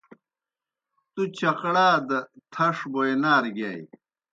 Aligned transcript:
تُوْ 1.13 1.21
چقڑا 1.37 1.87
دہ 2.07 2.19
تھݜ 2.53 2.77
بوئے 2.91 3.13
نارہ 3.21 3.49
گِیائے۔ 3.55 3.83